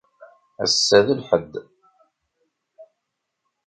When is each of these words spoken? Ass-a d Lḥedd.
Ass-a 0.63 0.99
d 1.05 1.07
Lḥedd. 1.19 1.53